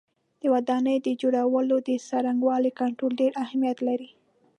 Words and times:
د 0.41 0.43
ودانیو 0.53 1.03
د 1.07 1.09
جوړولو 1.21 1.75
د 1.87 1.89
څرنګوالي 2.07 2.71
کنټرول 2.79 3.13
ډېر 3.21 3.33
اهمیت 3.43 3.77
لري. 3.87 4.09